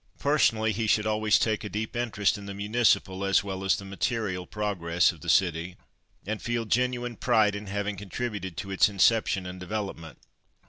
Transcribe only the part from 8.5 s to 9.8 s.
to its inception and